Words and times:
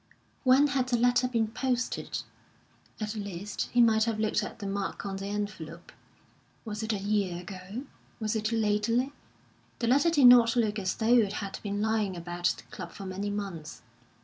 When 0.43 0.65
had 0.69 0.89
the 0.89 0.97
letter 0.97 1.27
been 1.27 1.49
posted? 1.49 2.23
At 2.99 3.13
least, 3.13 3.69
he 3.71 3.81
might 3.81 4.05
have 4.05 4.19
looked 4.19 4.41
at 4.41 4.57
the 4.57 4.65
mark 4.65 5.05
on 5.05 5.17
the 5.17 5.27
envelope. 5.27 5.91
Was 6.65 6.81
it 6.81 6.91
a 6.91 6.97
year 6.97 7.39
ago? 7.41 7.83
Was 8.19 8.35
it 8.35 8.51
lately? 8.51 9.13
The 9.77 9.85
letter 9.85 10.09
did 10.09 10.25
not 10.25 10.55
look 10.55 10.79
as 10.79 10.95
though 10.95 11.19
it 11.19 11.33
had 11.33 11.59
been 11.61 11.83
lying 11.83 12.15
about 12.17 12.45
the 12.57 12.63
club 12.75 12.91
for 12.93 13.05
many 13.05 13.29
months. 13.29 13.83